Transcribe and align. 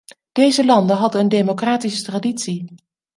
Deze 0.31 0.65
landen 0.65 0.95
hadden 0.97 1.21
een 1.21 1.29
democratische 1.29 2.03
traditie. 2.03 2.75